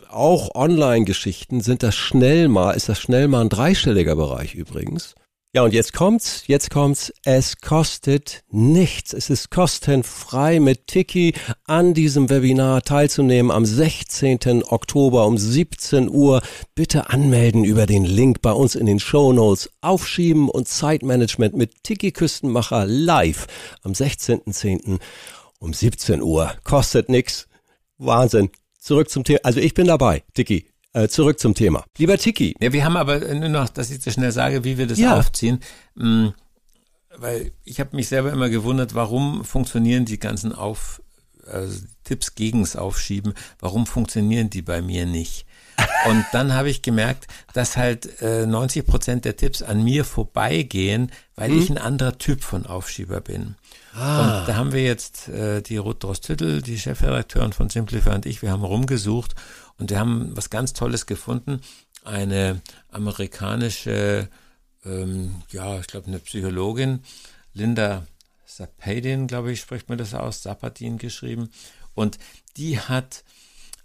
auch 0.09 0.53
Online-Geschichten 0.53 1.61
sind 1.61 1.81
das 1.81 1.95
schnell 1.95 2.49
mal, 2.49 2.73
ist 2.73 2.89
das 2.89 2.99
schnell 2.99 3.29
mal 3.29 3.41
ein 3.41 3.49
dreistelliger 3.49 4.15
Bereich 4.15 4.53
übrigens. 4.53 5.15
Ja, 5.55 5.63
und 5.63 5.73
jetzt 5.73 5.93
kommt's, 5.93 6.43
jetzt 6.47 6.69
kommt's. 6.69 7.13
Es 7.23 7.61
kostet 7.61 8.43
nichts. 8.51 9.13
Es 9.13 9.29
ist 9.29 9.51
kostenfrei 9.51 10.59
mit 10.59 10.87
Tiki 10.87 11.33
an 11.63 11.93
diesem 11.93 12.29
Webinar 12.29 12.81
teilzunehmen 12.81 13.53
am 13.53 13.65
16. 13.65 14.65
Oktober 14.65 15.25
um 15.25 15.37
17 15.37 16.09
Uhr. 16.09 16.41
Bitte 16.75 17.09
anmelden 17.09 17.63
über 17.63 17.85
den 17.85 18.03
Link 18.03 18.41
bei 18.41 18.51
uns 18.51 18.75
in 18.75 18.85
den 18.85 18.99
Show 18.99 19.31
Notes. 19.31 19.69
Aufschieben 19.79 20.49
und 20.49 20.67
Zeitmanagement 20.67 21.55
mit 21.55 21.85
Tiki 21.85 22.11
Küstenmacher 22.11 22.85
live 22.85 23.47
am 23.81 23.93
16.10. 23.93 24.99
um 25.59 25.71
17 25.71 26.21
Uhr. 26.21 26.53
Kostet 26.65 27.07
nix. 27.07 27.47
Wahnsinn. 27.97 28.49
Zurück 28.77 29.09
zum 29.09 29.23
Thema. 29.23 29.39
Also 29.43 29.61
ich 29.61 29.73
bin 29.73 29.87
dabei, 29.87 30.23
Tiki. 30.33 30.74
Äh, 30.95 31.09
zurück 31.09 31.39
zum 31.41 31.53
Thema. 31.53 31.83
Lieber 31.97 32.17
Tiki. 32.17 32.55
Ja, 32.61 32.71
wir 32.71 32.85
haben 32.85 32.95
aber 32.95 33.19
nur 33.19 33.49
noch, 33.49 33.67
dass 33.67 33.91
ich 33.91 34.01
so 34.01 34.11
schnell 34.11 34.31
sage, 34.31 34.63
wie 34.63 34.77
wir 34.77 34.87
das 34.87 34.97
Ja. 34.97 35.17
aufziehen. 35.19 35.59
Mm, 35.95 36.27
Weil 37.17 37.51
ich 37.65 37.79
habe 37.81 37.95
mich 37.95 38.07
selber 38.07 38.31
immer 38.31 38.49
gewundert, 38.49 38.93
warum 38.95 39.43
funktionieren 39.43 40.05
die 40.05 40.19
ganzen 40.19 40.53
Auf, 40.53 41.01
also 41.45 41.79
Tipps 42.05 42.35
gegens 42.35 42.75
Aufschieben, 42.77 43.33
warum 43.59 43.85
funktionieren 43.85 44.49
die 44.49 44.61
bei 44.61 44.81
mir 44.81 45.05
nicht? 45.05 45.45
Und 46.07 46.25
dann 46.31 46.53
habe 46.53 46.69
ich 46.69 46.81
gemerkt, 46.81 47.27
dass 47.53 47.75
halt 47.77 48.21
äh, 48.21 48.45
90 48.45 48.85
Prozent 48.85 49.25
der 49.25 49.35
Tipps 49.35 49.61
an 49.61 49.83
mir 49.83 50.05
vorbeigehen, 50.05 51.11
weil 51.35 51.51
ich 51.53 51.69
ein 51.69 51.77
anderer 51.77 52.17
Typ 52.17 52.41
von 52.43 52.65
Aufschieber 52.65 53.19
bin. 53.21 53.55
Und 53.93 53.97
da 54.47 54.55
haben 54.55 54.71
wir 54.73 54.83
jetzt 54.83 55.29
äh, 55.29 55.61
die 55.61 55.77
Ruth 55.77 56.03
Drostüttel, 56.03 56.61
die 56.61 56.77
Chefredakteurin 56.77 57.53
von 57.53 57.69
Simplify 57.69 58.09
und 58.09 58.25
ich, 58.25 58.41
wir 58.41 58.51
haben 58.51 58.63
rumgesucht 58.63 59.35
und 59.77 59.89
wir 59.89 59.99
haben 59.99 60.35
was 60.35 60.49
ganz 60.49 60.73
Tolles 60.73 61.05
gefunden. 61.05 61.61
Eine 62.03 62.61
amerikanische, 62.89 64.29
ähm, 64.85 65.35
ja, 65.49 65.79
ich 65.79 65.87
glaube 65.87 66.07
eine 66.07 66.19
Psychologin, 66.19 67.01
Linda 67.53 68.05
Sapadin, 68.45 69.27
glaube 69.27 69.51
ich, 69.51 69.59
spricht 69.59 69.89
man 69.89 69.97
das 69.97 70.13
aus, 70.13 70.43
Sapadin 70.43 70.97
geschrieben. 70.97 71.49
Und 71.93 72.17
die 72.57 72.79
hat 72.79 73.23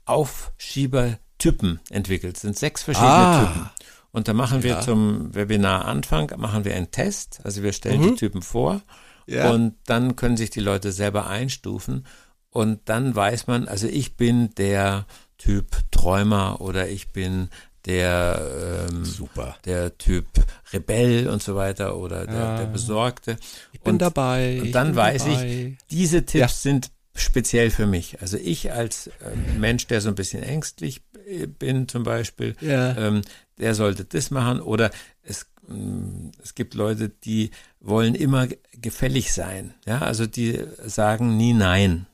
Aufschiebertypen 0.04 1.80
entwickelt. 1.90 2.36
Es 2.36 2.42
sind 2.42 2.58
sechs 2.58 2.82
verschiedene 2.82 3.12
Ah. 3.12 3.46
Typen. 3.46 3.70
Und 4.12 4.26
da 4.28 4.32
machen 4.32 4.62
wir 4.64 4.80
zum 4.80 5.34
Webinar-Anfang, 5.34 6.32
machen 6.38 6.64
wir 6.64 6.74
einen 6.74 6.90
Test. 6.90 7.40
Also 7.44 7.62
wir 7.62 7.72
stellen 7.72 8.02
die 8.02 8.14
Typen 8.16 8.42
vor 8.42 8.82
Ja. 9.26 9.50
und 9.52 9.76
dann 9.86 10.16
können 10.16 10.36
sich 10.36 10.50
die 10.50 10.60
Leute 10.60 10.90
selber 10.90 11.28
einstufen. 11.28 12.06
Und 12.50 12.80
dann 12.88 13.14
weiß 13.14 13.46
man, 13.46 13.68
also 13.68 13.86
ich 13.86 14.16
bin 14.16 14.52
der 14.56 15.06
Typ 15.40 15.66
Träumer 15.90 16.60
oder 16.60 16.88
ich 16.88 17.08
bin 17.08 17.48
der, 17.86 18.86
ähm, 18.90 19.04
Super. 19.06 19.56
der 19.64 19.96
Typ 19.96 20.26
Rebell 20.72 21.28
und 21.28 21.42
so 21.42 21.56
weiter 21.56 21.96
oder 21.96 22.26
der, 22.26 22.58
der 22.58 22.66
Besorgte. 22.66 23.36
Ich 23.72 23.80
bin 23.80 23.94
und, 23.94 24.02
dabei. 24.02 24.60
Und 24.60 24.72
dann 24.72 24.94
weiß 24.94 25.24
dabei. 25.24 25.46
ich, 25.78 25.86
diese 25.90 26.24
Tipps 26.26 26.62
sind 26.62 26.90
speziell 27.14 27.70
für 27.70 27.86
mich. 27.86 28.20
Also 28.20 28.36
ich 28.36 28.70
als 28.72 29.06
äh, 29.08 29.58
Mensch, 29.58 29.86
der 29.86 30.00
so 30.02 30.10
ein 30.10 30.14
bisschen 30.14 30.42
ängstlich 30.42 31.00
äh, 31.26 31.46
bin 31.46 31.88
zum 31.88 32.02
Beispiel, 32.02 32.54
Ja. 32.60 32.96
ähm, 32.98 33.22
der 33.58 33.74
sollte 33.74 34.04
das 34.04 34.30
machen. 34.30 34.60
Oder 34.60 34.90
es, 35.22 35.46
mh, 35.66 36.32
es 36.42 36.54
gibt 36.54 36.74
Leute, 36.74 37.08
die 37.08 37.50
wollen 37.80 38.14
immer 38.14 38.46
ge- 38.46 38.58
gefällig 38.72 39.32
sein. 39.32 39.72
Ja, 39.86 40.00
also 40.02 40.26
die 40.26 40.60
sagen 40.84 41.36
nie 41.38 41.54
Nein 41.54 42.06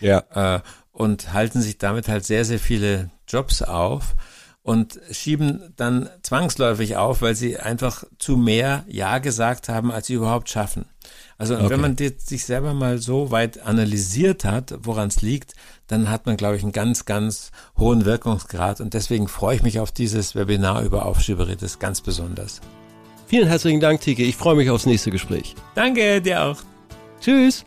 Ja. 0.00 0.56
äh, 0.56 0.60
und 0.92 1.32
halten 1.32 1.60
sich 1.60 1.78
damit 1.78 2.08
halt 2.08 2.24
sehr, 2.24 2.44
sehr 2.44 2.58
viele 2.58 3.10
Jobs 3.28 3.62
auf 3.62 4.14
und 4.62 5.00
schieben 5.10 5.72
dann 5.76 6.10
zwangsläufig 6.22 6.96
auf, 6.96 7.22
weil 7.22 7.34
sie 7.34 7.58
einfach 7.58 8.04
zu 8.18 8.36
mehr 8.36 8.84
Ja 8.88 9.18
gesagt 9.18 9.68
haben, 9.68 9.90
als 9.90 10.08
sie 10.08 10.14
überhaupt 10.14 10.50
schaffen. 10.50 10.84
Also 11.38 11.54
Okay. 11.56 11.70
wenn 11.70 11.80
man 11.80 11.96
sich 11.96 12.44
selber 12.44 12.74
mal 12.74 12.98
so 12.98 13.30
weit 13.30 13.62
analysiert 13.62 14.44
hat, 14.44 14.74
woran 14.82 15.08
es 15.08 15.22
liegt, 15.22 15.54
dann 15.86 16.10
hat 16.10 16.26
man, 16.26 16.36
glaube 16.36 16.56
ich, 16.56 16.62
einen 16.62 16.72
ganz, 16.72 17.06
ganz 17.06 17.50
hohen 17.78 18.04
Wirkungsgrad 18.04 18.80
und 18.80 18.92
deswegen 18.92 19.28
freue 19.28 19.56
ich 19.56 19.62
mich 19.62 19.80
auf 19.80 19.92
dieses 19.92 20.34
Webinar 20.34 20.82
über 20.82 21.06
Aufschieberitis 21.06 21.78
ganz 21.78 22.02
besonders. 22.02 22.60
Vielen 23.26 23.48
herzlichen 23.48 23.80
Dank, 23.80 24.00
Tiki. 24.02 24.24
Ich 24.24 24.36
freue 24.36 24.56
mich 24.56 24.68
aufs 24.68 24.86
nächste 24.86 25.10
Gespräch. 25.10 25.54
Danke, 25.74 26.20
dir 26.20 26.42
auch. 26.42 26.58
Tschüss. 27.20 27.64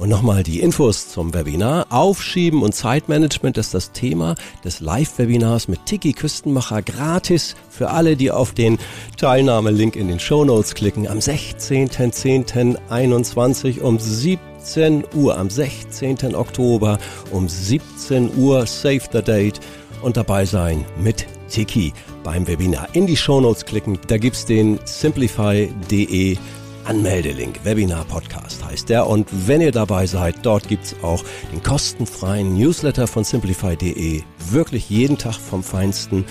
Und 0.00 0.08
nochmal 0.08 0.42
die 0.42 0.58
Infos 0.60 1.10
zum 1.10 1.34
Webinar. 1.34 1.86
Aufschieben 1.90 2.62
und 2.62 2.74
Zeitmanagement 2.74 3.58
ist 3.58 3.74
das 3.74 3.92
Thema 3.92 4.34
des 4.64 4.80
Live-Webinars 4.80 5.68
mit 5.68 5.84
Tiki 5.84 6.14
Küstenmacher 6.14 6.80
gratis 6.80 7.54
für 7.68 7.90
alle, 7.90 8.16
die 8.16 8.30
auf 8.30 8.52
den 8.52 8.78
Teilnahmelink 9.18 9.96
in 9.96 10.08
den 10.08 10.18
Shownotes 10.18 10.74
klicken. 10.74 11.06
Am 11.06 11.18
16.10.21 11.18 13.82
um 13.82 13.98
17 13.98 15.04
Uhr, 15.14 15.36
am 15.36 15.50
16. 15.50 16.34
Oktober 16.34 16.98
um 17.30 17.46
17 17.46 18.38
Uhr, 18.38 18.64
save 18.64 19.02
the 19.12 19.20
date 19.20 19.60
und 20.00 20.16
dabei 20.16 20.46
sein 20.46 20.86
mit 20.98 21.26
Tiki 21.50 21.92
beim 22.24 22.46
Webinar. 22.46 22.88
In 22.94 23.06
die 23.06 23.18
Shownotes 23.18 23.66
klicken, 23.66 23.98
da 24.06 24.16
gibt's 24.16 24.46
den 24.46 24.78
simplify.de 24.86 26.38
Anmeldelink, 26.84 27.64
Webinar 27.64 28.04
Podcast 28.04 28.64
heißt 28.64 28.88
der. 28.88 29.06
Und 29.06 29.28
wenn 29.46 29.60
ihr 29.60 29.72
dabei 29.72 30.06
seid, 30.06 30.36
dort 30.42 30.68
gibt's 30.68 30.94
auch 31.02 31.22
den 31.52 31.62
kostenfreien 31.62 32.54
Newsletter 32.54 33.06
von 33.06 33.24
simplify.de. 33.24 34.22
Wirklich 34.50 34.90
jeden 34.90 35.18
Tag 35.18 35.34
vom 35.34 35.62
Feinsten. 35.62 36.24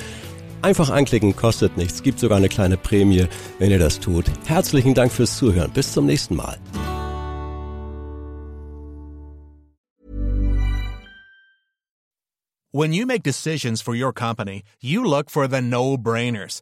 Einfach 0.61 0.89
anklicken, 0.89 1.35
kostet 1.35 1.77
nichts, 1.77 2.03
gibt 2.03 2.19
sogar 2.19 2.37
eine 2.37 2.49
kleine 2.49 2.77
Prämie, 2.77 3.27
wenn 3.59 3.71
ihr 3.71 3.79
das 3.79 3.99
tut. 3.99 4.25
Herzlichen 4.45 4.93
Dank 4.93 5.11
fürs 5.11 5.37
Zuhören. 5.37 5.71
Bis 5.71 5.93
zum 5.93 6.05
nächsten 6.05 6.35
Mal. 6.35 6.57
When 12.71 12.93
you 12.93 13.07
make 13.07 13.23
decisions 13.23 13.81
for 13.81 13.95
your 13.95 14.13
company, 14.13 14.61
you 14.79 15.03
look 15.03 15.31
for 15.31 15.47
the 15.47 15.59
no 15.59 15.97
brainers. 15.97 16.61